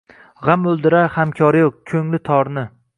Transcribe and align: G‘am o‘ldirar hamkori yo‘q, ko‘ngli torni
G‘am 0.47 0.65
o‘ldirar 0.71 1.13
hamkori 1.19 1.63
yo‘q, 1.65 1.79
ko‘ngli 1.93 2.25
torni 2.33 2.71